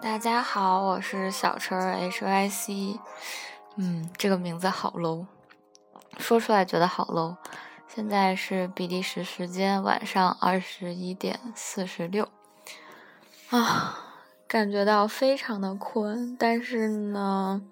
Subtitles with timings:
[0.00, 3.00] 大家好，我是小陈 H Y C。
[3.76, 5.26] 嗯，这个名字好 low，
[6.18, 7.36] 说出来觉得好 low。
[7.86, 12.28] 现在是比利时时间晚上二十一点四十六
[13.50, 14.01] 啊，
[14.52, 16.36] 感觉到非常的困。
[16.38, 17.62] 但是呢，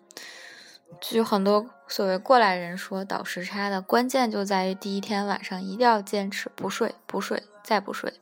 [0.98, 8.15] 据很多所谓过来人说，倒时差的关键就在于第一天晚上一定要坚持不睡，不睡，再不睡。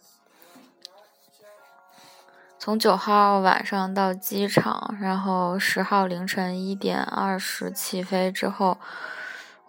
[2.59, 8.79] 从九号晚上到机场，然后十号凌晨一点二十起飞之后，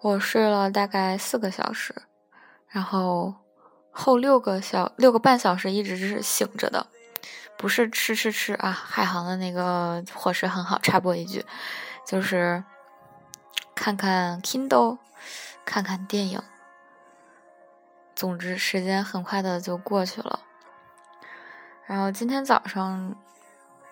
[0.00, 1.94] 我睡了大概四个小时，
[2.66, 3.36] 然后
[3.92, 6.88] 后六个小六个半小时一直是醒着的，
[7.60, 10.78] 不是吃吃吃啊，海航的那个伙食很好。
[10.78, 11.44] 插播一句，
[12.06, 12.64] 就是
[13.74, 14.96] 看看 Kindle，
[15.66, 16.42] 看看电影，
[18.16, 20.40] 总之时间很快的就过去了。
[21.84, 23.14] 然后今天早上，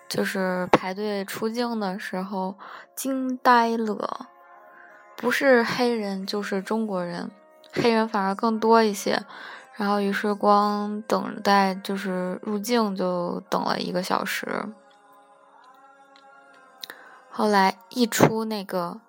[0.07, 2.57] 就是排队出境的时候，
[2.95, 4.29] 惊呆了，
[5.15, 7.29] 不是黑人就是中国人，
[7.71, 9.23] 黑人反而更多一些。
[9.79, 14.45] 然后于是光等待就是入境就等了一个小时。
[17.29, 18.99] 后来一出那个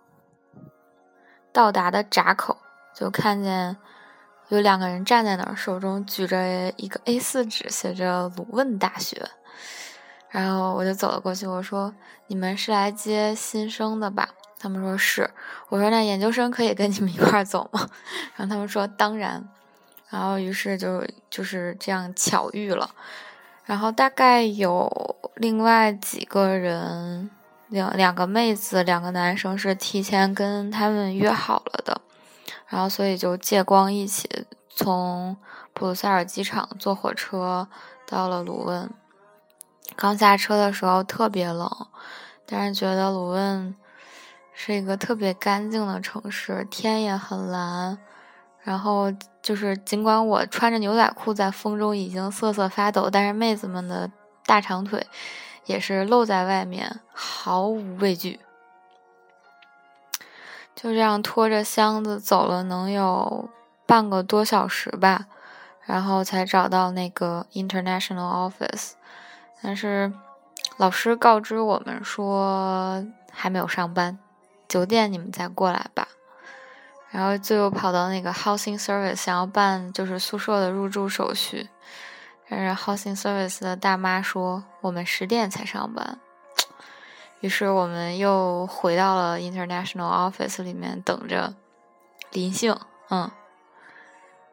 [1.53, 2.57] 到达的闸口，
[2.95, 3.77] 就看见。
[4.51, 9.29] 有两个人站在那儿，手中举着一个 A4 纸，写着“鲁汶大学”。
[10.29, 11.95] 然后我就走了过去，我说
[12.27, 15.31] ：“你们是来接新生的吧？”他们说是。
[15.69, 17.89] 我说：“那研究生可以跟你们一块儿走吗？”
[18.35, 19.49] 然后他们说：“当然。”
[20.11, 22.91] 然后于是就就是这样巧遇了。
[23.65, 27.31] 然后大概有另外几个人，
[27.69, 32.01] 两两个妹子，两个男生是提前跟他们约好了的。
[32.67, 34.29] 然后，所以就借光一起
[34.69, 35.37] 从
[35.73, 37.69] 布鲁塞尔机场坐火车
[38.07, 38.91] 到了卢汶。
[39.97, 41.69] 刚下车的时候特别冷，
[42.47, 43.75] 但是觉得卢汶
[44.53, 47.99] 是一个特别干净的城市，天也很蓝。
[48.63, 49.13] 然后
[49.51, 54.09] 就是，尽管我穿着牛仔裤在风中已经瑟瑟发抖，但是妹子们的
[54.47, 55.05] 大长腿
[55.67, 58.39] 也是露在外面，毫无畏惧。
[60.77, 63.51] 就这样拖着箱子走了，能有
[63.87, 65.27] 半个多小时吧，
[65.85, 68.93] 然后才找到那个 international office。
[69.61, 70.13] 但是
[70.77, 74.17] 老师告知我们说还没有上班，
[74.69, 76.07] 九点你们再过来吧。
[77.11, 81.69] 然后就又跑到那个 housing service 想要办就是宿舍的入住手续，
[82.49, 86.19] 但是 housing service 的大妈说我们十点才上班。
[87.41, 91.55] 于是我们又回到了 International Office 里面等着
[92.33, 92.77] 临幸，
[93.09, 93.31] 嗯，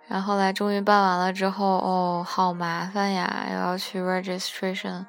[0.08, 5.06] 然后来终于办完了之后，哦，好麻烦呀，又要去 Registration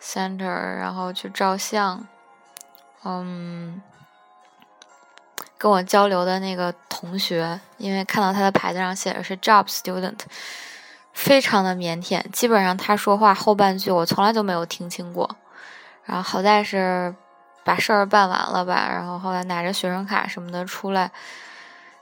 [0.00, 2.06] Center，然后去照相，
[3.04, 3.82] 嗯，
[5.62, 10.18] 跟我交流的那个同学，因为看到他的牌子上写的是 Job Student，
[11.12, 15.36] 非常的腼腆，基本上他说话后半句我从来就没有听清过。
[16.04, 17.14] 然后好在是
[17.62, 21.12] 把事儿办完了吧，然后后来拿着学生卡什么的出来，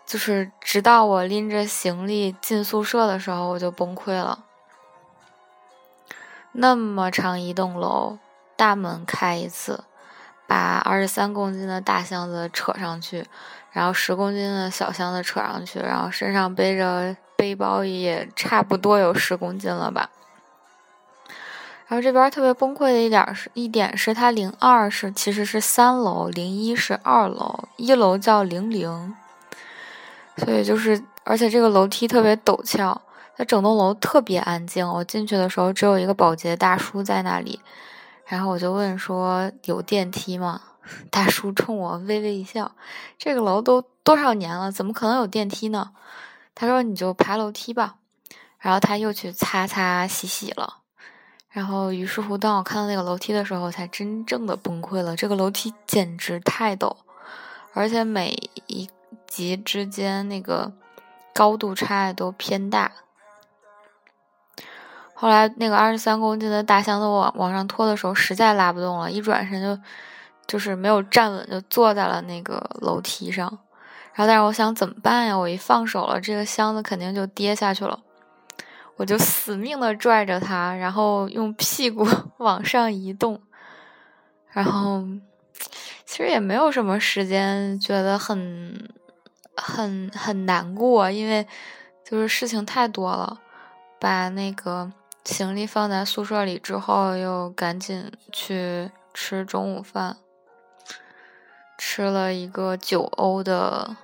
[0.07, 4.47] 就是直到我拎着行李进宿舍的时候，我就崩溃了。
[6.53, 8.17] 那么长一栋楼，
[8.57, 9.85] 大门开一次，
[10.51, 13.25] 把二十三公斤的大箱子扯上去，
[13.71, 20.11] 然后十公斤的小箱子扯上去，然后身上背着背包也差不多有十公斤了吧。
[21.87, 29.15] 然后这边特别崩溃的一点是一点是它零二是其实是三楼，零一是二楼，一楼叫零零，
[30.37, 33.01] 所以就是而且这个楼梯特别陡峭，
[33.37, 34.85] 它整栋楼特别安静。
[34.85, 37.61] 我进去的时候只有一个保洁大叔在那里，
[38.31, 40.63] 然后我就问说有电梯吗？
[41.11, 42.71] 大叔冲我微微一笑，
[43.19, 45.91] 这个楼都多少年了，怎么可能有电梯呢？
[46.55, 47.97] 他说你就爬楼梯吧，
[48.61, 50.79] 然后他又去擦擦洗洗了。
[51.49, 55.17] 然后，于是乎，当我看到那个楼梯的时候，才真正的崩溃了。
[55.17, 56.97] 这个楼梯简直太陡，
[57.73, 58.39] 而且每
[58.69, 58.89] 一
[59.27, 60.73] 级之间那个
[61.35, 62.93] 高度差都偏大。
[65.21, 69.79] 后来，那个二十三公斤的大箱子往往上拖的时候，实在拉不动了，一转身就
[70.47, 73.47] 就是没有站稳，就坐在了那个楼梯上。
[74.15, 75.37] 然后，但是我想怎么办呀？
[75.37, 78.01] 我一放手了，这个箱子肯定就跌下去了。
[78.97, 82.09] 我就死命的拽着他，然后用屁股
[82.39, 83.39] 往上移动，
[84.49, 85.05] 然后
[86.07, 88.89] 其实也没有什么时间觉得很
[89.55, 91.47] 很很难过，因为
[92.03, 93.39] 就是事情太多了。
[93.99, 94.91] 把那个
[95.25, 100.17] 行李放在宿舍里之后，又赶紧去吃中午饭，
[101.79, 103.97] 吃了一个九欧的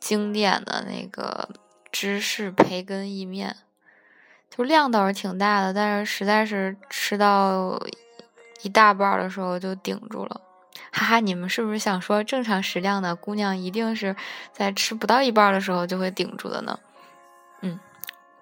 [0.00, 1.48] 经典的那个
[1.92, 3.56] 芝士培根意面。
[4.50, 7.80] 就量倒是挺大的，但是实在是吃到
[8.62, 10.40] 一大半的时候就顶住了，
[10.90, 11.20] 哈哈！
[11.20, 14.16] 你们是不是想说正常食量的姑娘一定是
[14.52, 16.80] 在吃不到一半的时候就会顶住的呢？
[17.60, 17.78] 嗯，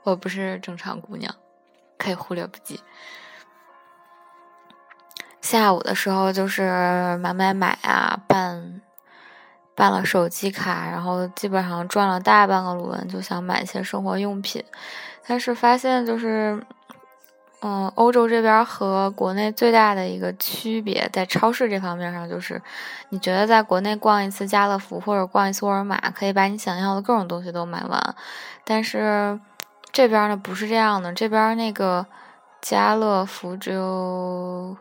[0.05, 1.35] 我不是正常姑娘，
[1.99, 2.81] 可以忽略不计。
[5.41, 8.81] 下午的时候就是买买买啊，办
[9.77, 14.65] 办了手机卡，然后基本上转了大半个卢恩，就想买一些生活用品。
[15.25, 16.61] 但是发现就是，
[17.61, 22.61] 嗯，欧洲这边和国内最大的一个区别，在超市这方面上，就是
[23.11, 28.17] 你觉得在国内逛一次家乐福或者逛一次沃尔玛，可以把你想要的各种东西都买完，
[28.65, 29.39] 但是
[29.97, 32.05] 这边呢不是这样的，这边那个
[32.61, 34.77] 家乐福只有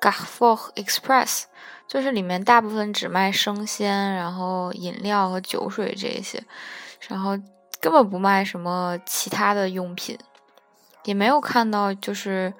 [0.00, 1.42] Carrefour Express，
[1.86, 6.42] 就是里面大部分只卖生鲜，然后饮料和酒水这些，
[7.08, 7.38] 然后。
[7.80, 10.18] 根本不卖什么其他的用品，
[11.04, 12.54] 也没有看到就是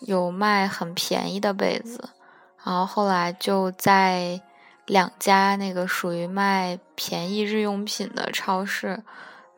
[0.00, 2.10] 有卖很便宜的被子。
[2.64, 4.40] 然后后来就在
[4.86, 9.00] 两家那个属于卖便宜日用品的超市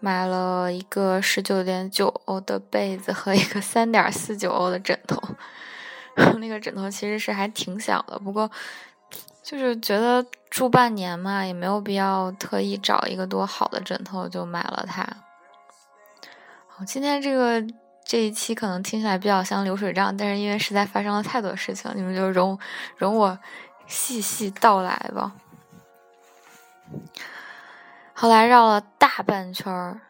[0.01, 5.21] 买了一个十九点九欧的被子和一个三点四九欧的枕头。
[6.39, 8.51] 那个枕头其实是还挺小的，不过。
[9.43, 15.07] 就是觉得住半年嘛，也没有必要特意找一个多好的枕头，就买了它。
[16.67, 17.65] 好，今天这个
[18.05, 22.59] 这一期可能听起来比较像流水账，但是因为实在发生了太多事情，你们就容
[22.97, 23.39] 容我
[23.87, 25.33] 细细道来吧。
[28.19, 30.01] 后来绕了大半圈儿，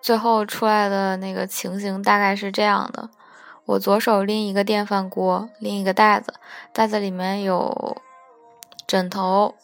[0.00, 3.10] 最后出来的那个情形大概是这样的：
[3.66, 6.32] 我左手拎一个电饭锅，拎一个袋子，
[6.72, 8.00] 袋子里面有。
[8.86, 9.56] 枕头，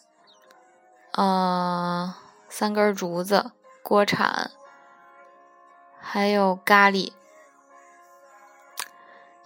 [1.13, 2.13] 嗯，
[2.49, 3.53] 三根竹子，
[3.83, 4.51] 锅铲，
[6.01, 7.13] 还有咖喱。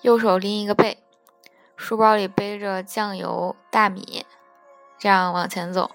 [0.01, 1.03] 右手拎一个被，
[1.77, 4.25] 书包里背着酱油、大米，
[4.97, 5.91] 这样往前走。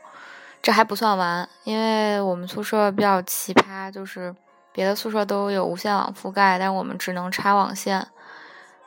[0.61, 4.35] 这还不算完，因为我们宿舍比较奇葩，就是
[4.73, 8.07] 别的宿舍都有无线网覆盖，但我们只能插网线。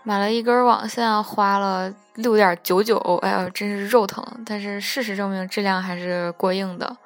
[0.04, 4.24] 买了一根网线，花了六点九九，哎呦，真是肉疼！
[4.44, 6.96] 但是事实证明，质量还是过硬的。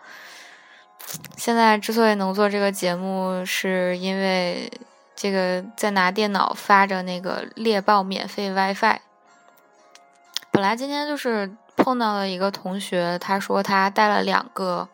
[1.36, 4.72] 现在之所以能做这个节目，是因为
[5.14, 8.98] 这个在拿电脑发着那个猎豹免费 WiFi。
[10.50, 11.54] 本来今天就是
[11.86, 14.88] 碰到了一个同学，他说他带了两个，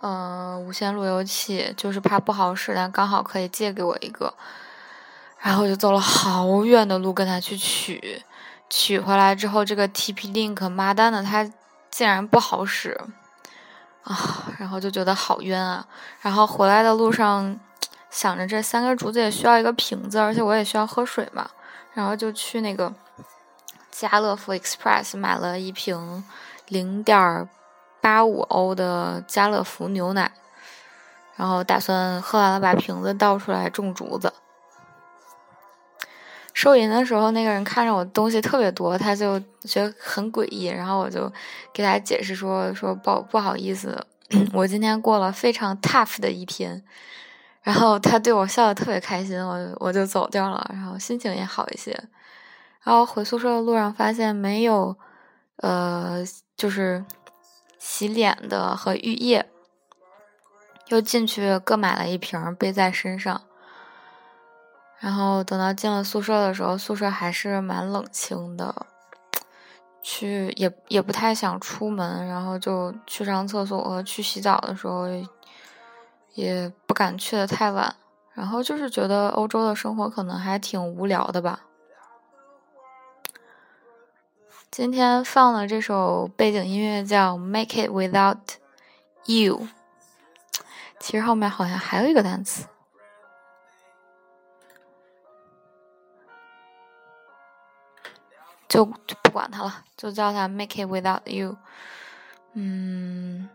[0.00, 4.34] 呃，无线路由器，就是怕不好使，但刚好可以借给我一个。
[5.38, 8.22] 然后就走了好远的路跟他去取，
[8.68, 11.50] 取回来之后，这个 TP-Link 妈蛋的，它
[11.90, 12.90] 竟然不好使
[14.02, 14.52] 啊！
[14.58, 15.86] 然后就觉得好冤啊！
[16.20, 17.58] 然后回来的路上，
[18.10, 21.48] 想着这三根竹子也需要一个瓶子，而且我也需要喝水嘛，
[21.94, 22.92] 然后就去那个
[24.00, 26.22] 家乐福 Express 买了一瓶
[26.68, 27.48] 零点
[28.00, 30.30] 八五欧的家乐福牛奶，
[31.34, 34.32] 然后打算喝完了把瓶子倒出来种竹子。
[36.54, 40.66] 收银的时候，那个人看着我东西特别多，他就觉得很诡异。
[40.66, 41.32] 然后我就
[41.72, 44.06] 给他解释说：“说不不好意思，
[44.54, 46.84] 我今天过了非常 tough 的一天。”
[47.62, 52.00] 然后他对我笑得特别开心，我我就走掉了，然后心情也好一些。
[52.88, 54.96] 然后回宿舍的路上发现没有，
[55.56, 56.24] 呃，
[56.56, 57.04] 就是
[57.78, 59.46] 洗脸的和浴液，
[60.86, 63.42] 又进去各买了一瓶背在身上。
[65.00, 68.74] 然后等到进了宿舍的时候，宿舍还是蛮冷清的，
[70.00, 75.04] 去也也不太想出门，然后就去上厕所和去洗澡的时候，
[76.32, 77.94] 也不敢去的太晚，
[78.32, 81.66] 然后就是觉得欧洲的生活可能还挺无聊的吧。
[84.70, 88.38] 今天放的这首背景音乐叫《Make It Without
[89.24, 89.60] You》，
[91.00, 92.66] 其实后面好像还有一个单词。
[98.68, 101.56] 就就不管它了，就叫它 Make It Without You。
[102.52, 103.48] 嗯，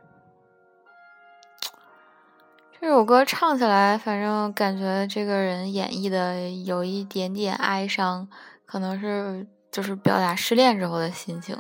[2.82, 8.28] 这首歌唱起来，反正感觉这个人演绎的有一点点哀伤，
[8.66, 11.60] 可能是就是表达失恋之后的心情。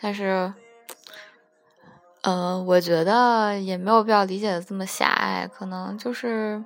[0.00, 0.54] 但是，
[2.22, 6.62] 嗯，我觉得也没有必要理解的这么狭隘，可能就是，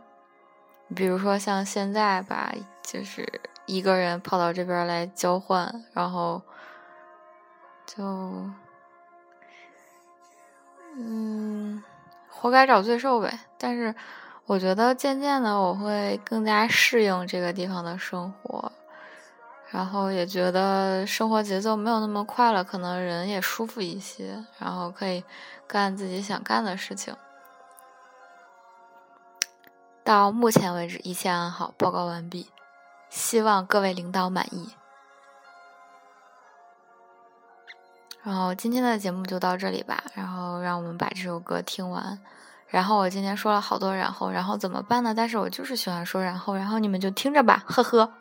[0.95, 2.53] 比如说像现在吧，
[2.83, 6.43] 就是一个人跑到这边来交换，然后
[7.87, 8.05] 就，
[10.95, 11.83] 嗯，
[12.29, 13.41] 活该找罪受呗。
[13.59, 13.95] 但是，
[14.45, 18.71] 我觉得渐渐的我会更加适应这个地方的生活。
[19.69, 25.25] 然后也觉得生活节奏没有那么快了，可能人也舒服一些，然后可以
[25.67, 27.15] 干自己想干的事情。
[30.05, 32.49] 到目前为止一切安好，报告完毕，
[33.11, 34.71] 希望各位领导满意。
[38.23, 42.19] 然后今天的节目就到这里吧，然后让我们把这首歌听完。
[42.69, 45.13] 然后我今天说了好多然后，然后怎么办呢？
[45.15, 48.13] 但是我就是喜欢说然后，然后你们就听着吧，呵呵。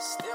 [0.00, 0.27] Stay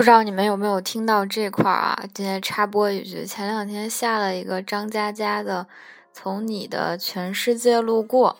[0.00, 2.04] 不知道你们有没有听到这块儿啊？
[2.14, 5.62] 今天插播一句，前两天下了一个张嘉佳的
[6.14, 8.38] 《从你的全世界路过》，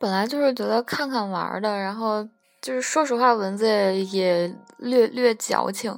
[0.00, 2.28] 本来就是觉得看看玩的，然后
[2.60, 3.68] 就是说实话，文字
[4.06, 5.96] 也略略矫情，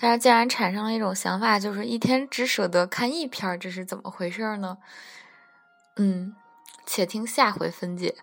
[0.00, 4.78] 但是竟然产生了一种想法，就是一天只舍得看一篇，这是怎么回事呢？
[5.96, 6.34] 嗯，
[6.86, 8.14] 且听下回分解。